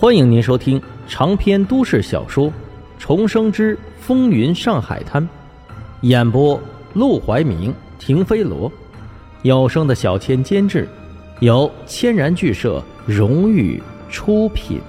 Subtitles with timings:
[0.00, 2.46] 欢迎您收听长篇都市小说
[2.98, 5.22] 《重生之风云上海滩》，
[6.00, 6.58] 演播：
[6.94, 8.72] 陆怀明、停飞罗，
[9.42, 10.88] 有声的小千监制，
[11.40, 13.78] 由千然剧社荣誉
[14.08, 14.80] 出品。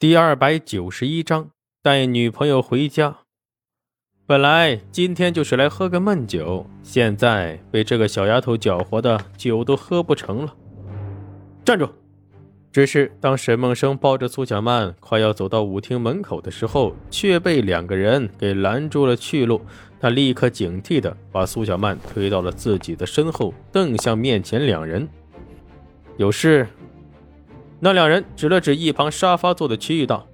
[0.00, 1.50] 第二百九十一章，
[1.80, 3.21] 带女朋友回家。
[4.32, 10.54] 本来今天就是来喝个闷酒，现在被这个小丫头搅和的酒都喝不成了。
[11.66, 11.86] 站住！
[12.72, 19.60] 只是当沈梦生抱着苏小曼快要走到舞厅门口的时候，却被两个人给拦住了去路。
[20.00, 25.06] 他立刻警惕的把苏小曼推到了自己的身后，瞪向面前两人。
[26.16, 26.66] 有事？
[27.80, 30.26] 那两人指了指一旁沙发坐的区域，道：“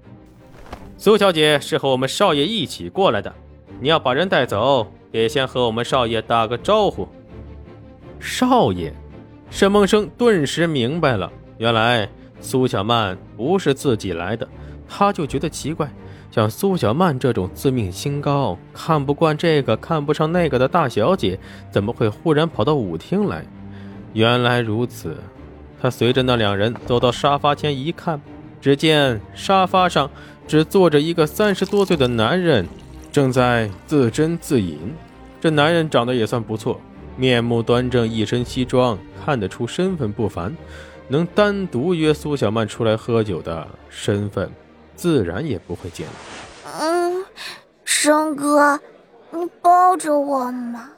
[0.97, 3.35] 苏小姐是和我们少爷一起过来的。”
[3.81, 7.09] 你要把人带走，得先和我们少爷打个招呼。
[8.21, 8.93] 少爷，
[9.51, 12.09] 沈梦生顿时明白了，原来
[12.41, 14.49] 苏小曼不是自己来的，
[14.89, 15.89] 他就觉得奇怪，
[16.31, 21.39] 像苏小曼这种自命清高、看不惯这个看不上那个的大小姐，
[21.71, 23.45] 怎么会忽然跑到舞厅来？
[24.15, 25.17] 原来如此，
[25.81, 28.21] 他随着那两人走到沙发前一看，
[28.61, 30.11] 只见沙发上
[30.49, 32.67] 只坐着一个三十多岁的男人。
[33.19, 34.79] 正在自斟自饮，
[35.41, 36.81] 这男人长得也算不错，
[37.17, 40.57] 面目端正，一身西装，看得出身份不凡。
[41.09, 44.49] 能单独约苏小曼出来喝酒的身份，
[44.95, 46.07] 自然也不会见。
[46.79, 47.25] 嗯，
[47.83, 48.79] 生哥，
[49.33, 50.91] 你抱着我吗？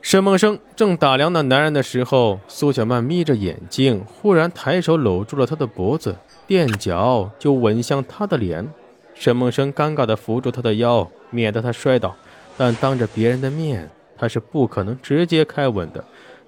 [0.00, 8.66] 沈梦生正打量那男人的时候，苏小曼眯着眼睛，忽然抬手搂住了他的脖子，垫脚就吻向他的脸。
[9.12, 11.06] 沈梦生尴尬地扶住他的腰。
[11.32, 12.14] 免得他摔倒，
[12.56, 16.04] 但当着别人的面，他是不可能直接开吻的，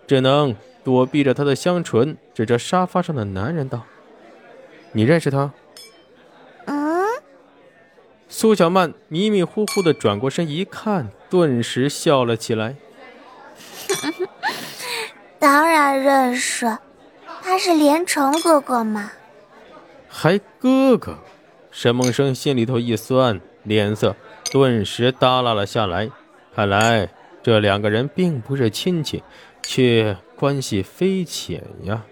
[0.06, 0.54] 只能
[0.84, 3.82] 躲避着他的香唇，指着沙发上的男人道
[4.92, 5.50] ：“你认识他？”
[6.66, 7.04] 嗯。
[8.28, 12.76] 苏小曼迷迷糊糊的转过身一看，顿时笑了起来
[15.40, 16.78] ：“当然认识，
[17.42, 19.10] 他是连城哥哥嘛。”
[20.08, 21.18] 还哥哥？
[21.70, 24.14] 沈梦生心里头一酸，脸色。
[24.54, 26.08] 顿时耷拉了下来，
[26.54, 27.08] 看来
[27.42, 29.20] 这两个人并不是亲戚，
[29.64, 32.04] 却关系非浅呀。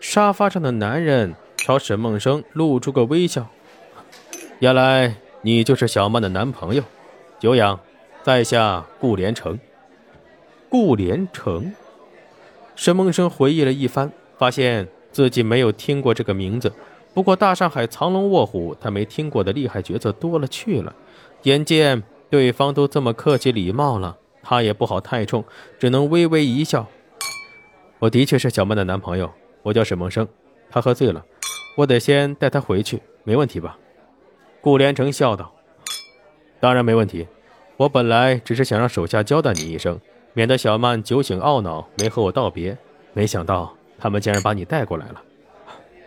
[0.00, 3.48] 沙发上的男人朝沈梦生露出个微笑，
[4.58, 6.82] 原来你就是小曼的男朋友，
[7.38, 7.80] 久仰，
[8.22, 9.58] 在下顾连城。
[10.68, 11.72] 顾连城，
[12.76, 16.70] 沈梦生回忆了一番，发现自己没有听过这个名字。
[17.14, 20.94] 不过大上海藏龙卧虎，他没听过的厉害角色多了去了。
[21.42, 25.44] 眼见对方都这么客气礼貌了，他也不好太冲，
[25.78, 26.86] 只能微微一笑。
[27.98, 29.30] 我的确是小曼的男朋友，
[29.62, 30.26] 我叫沈梦生。
[30.70, 31.24] 他喝醉了，
[31.76, 33.78] 我得先带他回去，没问题吧？
[34.60, 35.52] 顾连城笑道
[36.60, 37.26] ：“当然没问题。
[37.78, 39.98] 我本来只是想让手下交代你一声，
[40.34, 42.76] 免得小曼酒醒懊恼没和我道别。
[43.14, 45.22] 没想到他们竟然把你带过来了。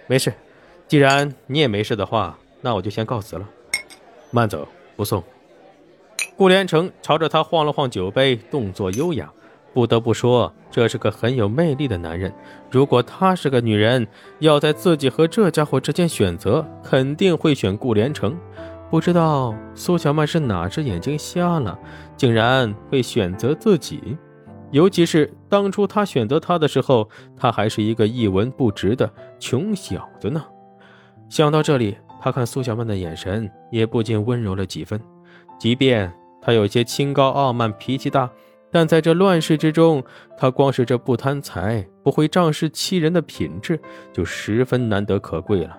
[0.07, 0.31] 没事，
[0.88, 3.50] 既然你也没事的话，那我就先告辞了。
[4.29, 5.23] 慢走。”不送。
[6.35, 9.31] 顾连城朝着他晃了晃酒杯，动作优雅。
[9.73, 12.31] 不得不说，这是个很有魅力的男人。
[12.69, 18.37] 如果他是个女人，要在自己和这家伙之间选择，肯定会选顾连城。
[18.91, 21.77] 不知道苏小曼是哪只眼睛瞎了，
[22.15, 24.15] 竟然会选择自己。
[24.69, 30.43] 尤其是当初他选择他的时候，他还是一个一文不值的穷小子呢。
[31.29, 31.97] 想到这里。
[32.23, 34.97] 他看苏小曼的眼神也不禁温柔了几分，
[35.59, 36.09] 即便
[36.41, 38.29] 他有些清高傲慢、脾气大，
[38.72, 40.01] 但在这乱世之中，
[40.38, 43.78] 他光是这不贪财、不会仗势欺人的品质
[44.13, 45.78] 就十分难得可贵了。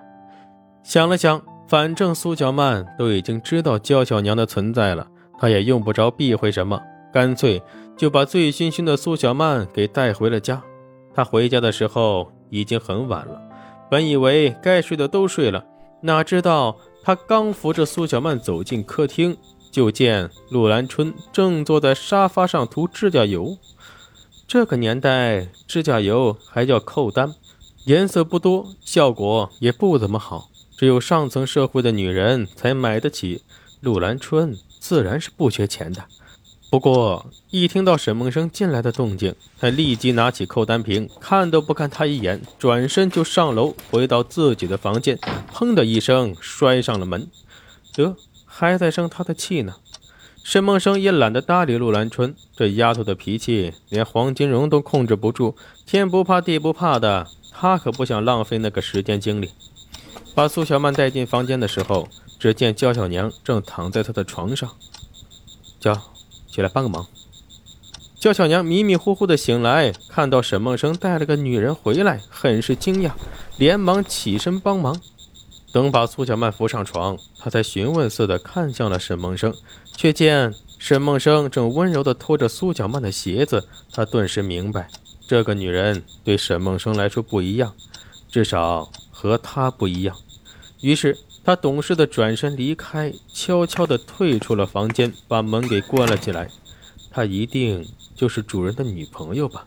[0.83, 5.07] 想了想，反正苏小曼都已经知道焦小娘的存在了，
[5.39, 6.79] 他也用不着避讳什么，
[7.11, 7.63] 干脆
[7.97, 10.63] 就把醉醺醺的苏小曼给带回了家。
[11.15, 13.41] 他回家的时候已经很晚了，
[13.91, 15.65] 本以为该睡的都睡了。
[16.05, 19.39] 哪知道他刚扶着苏小曼走进客厅，
[19.71, 23.57] 就见陆兰春正坐在沙发上涂指甲油。
[24.47, 27.35] 这个年代，指甲油还叫扣丹，
[27.87, 33.41] 颜色不多，效果也不怎么好，只有上层社会的女人才买得起。
[33.81, 36.05] 陆兰春自然是不缺钱的。
[36.75, 45.17] 不过，一听到沈梦生进来的动静，他立即拿起扣单瓶，看都不看他一眼，转身就上楼，回到自己的房间，
[45.55, 47.29] 砰的一声摔上了门。
[47.93, 49.77] 得，还在生他的气呢。
[50.43, 55.55] 沈梦生也懒得搭理陆兰春，这丫头的脾气连黄金荣都控制不住，
[55.87, 59.51] 天不怕地不怕的，他可不想浪费那个时间精力。
[60.35, 62.09] 把苏小曼带进房间的时候，
[62.41, 64.69] 只见焦小娘正躺在她的床上。
[65.79, 66.03] 娇，
[66.55, 67.05] 起来帮个忙。
[68.21, 73.11] 焦小娘迷迷糊糊的醒来，看到沈梦生带了个女人回来，很是惊讶，
[73.57, 75.01] 连忙起身帮忙。
[75.73, 79.53] 等把苏小曼扶上床，她才询问似的看向了沈梦生，
[79.97, 83.67] 却见沈梦生正温柔的拖着苏小曼的鞋子。
[83.93, 84.89] 她顿时明白，
[85.27, 87.75] 这个女人对沈梦生来说不一样，
[88.31, 90.17] 至少和她不一样。
[90.81, 96.49] 于是，他懂事的转身离开，悄悄的退出了房间，把门给关了起来。
[97.11, 99.67] 她一定就是主人的女朋友吧？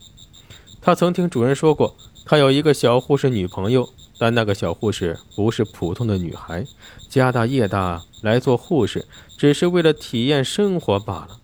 [0.82, 1.96] 他曾听主人说过，
[2.26, 3.90] 他有一个小护士女朋友。
[4.20, 6.66] 但那个小护士不是普通的女孩，
[7.08, 9.06] 家大业大来做护士，
[9.38, 11.40] 只是为了体验生活罢了。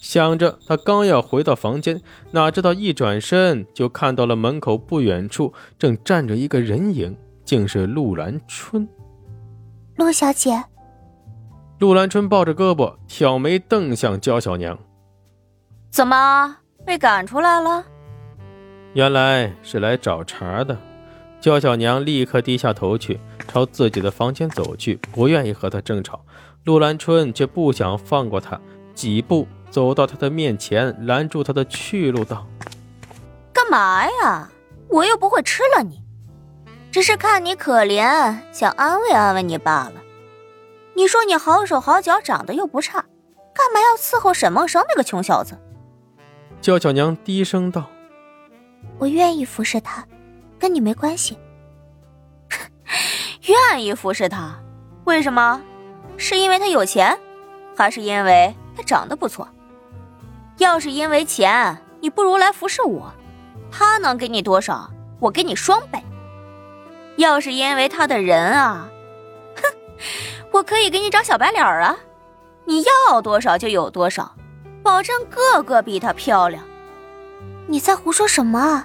[0.00, 2.00] 想着，他刚要回到房间，
[2.30, 7.14] 哪知道一转身就看到了门口不远处正站着一个人影，
[7.44, 8.88] 竟是陆兰春。
[9.96, 10.62] 陆小姐，
[11.78, 14.78] 陆兰春抱着胳膊，挑眉瞪向焦小娘
[15.90, 17.82] ：“怎么被赶出来了？”
[18.92, 20.76] 原来是来找茬的。
[21.40, 26.22] 焦小娘立刻低下头去，朝自己的房间走去，不愿意和他争吵。
[26.64, 28.60] 陆兰春却不想放过他，
[28.94, 32.46] 几步走到他的面前，拦住他的去路，道
[33.50, 34.50] ：“干嘛呀？
[34.90, 36.02] 我又不会吃了你，
[36.96, 40.00] 只是看你可怜，想安慰安慰你罢了。
[40.94, 43.04] 你说你好手好脚，长得又不差，
[43.54, 45.58] 干嘛要伺候沈梦生那个穷小子？”
[46.62, 47.84] 焦小娘低声道
[48.96, 50.02] ：“我愿意服侍他。”
[50.58, 51.38] 跟你没关系，
[53.44, 54.58] 愿意服侍他，
[55.04, 55.60] 为什么？
[56.16, 57.14] 是因为他有钱，
[57.76, 59.46] 还是因为他长得不错？
[60.56, 63.12] 要是因为钱，你不如来服侍我，
[63.70, 64.90] 他能给你多少，
[65.20, 66.02] 我给你双倍。
[67.16, 68.88] 要是因为他的人啊，
[69.56, 69.62] 哼，
[70.52, 71.96] 我可以给你找小白脸啊，
[72.64, 74.34] 你要多少就有多少，
[74.82, 76.62] 保证个个比她漂亮。
[77.66, 78.84] 你在胡说什么？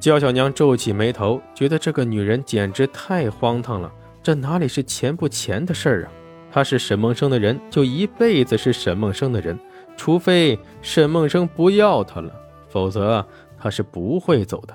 [0.00, 3.92] 焦小娘皱起眉头，觉得这个女人简直太荒唐了。
[4.22, 6.12] 这哪里是钱不钱的事儿啊？
[6.52, 9.58] 她是沈梦生的人，就一辈子是沈梦生的人，
[9.96, 12.32] 除非沈梦生不要她了，
[12.68, 13.26] 否则
[13.60, 14.74] 她是不会走的。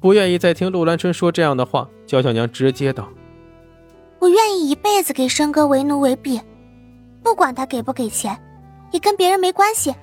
[0.00, 3.08] 不愿意再听陆兰春说这样的话，焦小娘直接道
[4.20, 6.40] ：“我愿意一辈子给申哥为奴为婢，
[7.22, 8.38] 不管他给不给钱，
[8.92, 9.94] 也跟别人没关系。”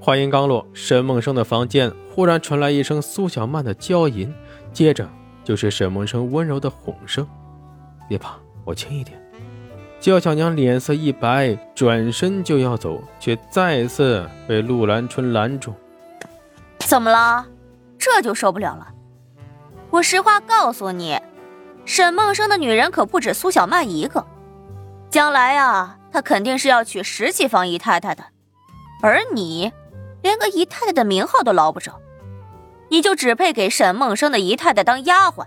[0.00, 4.32] 话音刚落，沈梦生的房间忽然传来一声苏小曼的娇吟，
[4.72, 5.08] 接着
[5.44, 7.26] 就是沈梦生温柔的哄声
[8.08, 9.20] ：“别怕，我轻一点。”
[9.98, 15.72] 焦小娘脸色一白，转身就要走，却再次被陆兰春拦住
[16.80, 17.46] ：“怎么了？
[17.98, 18.88] 这就受不了了？
[19.90, 21.20] 我实话告诉你，
[21.84, 24.26] 沈梦生的女人可不止苏小曼一个，
[25.10, 28.24] 将来啊，她肯定是要娶十几房姨太太的，
[29.02, 29.72] 而你……”
[30.22, 32.00] 连个姨太太的名号都捞不着，
[32.88, 35.46] 你就只配给沈梦生的姨太太当丫鬟。